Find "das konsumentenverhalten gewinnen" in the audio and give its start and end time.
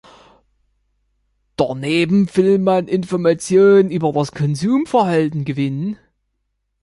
4.13-5.99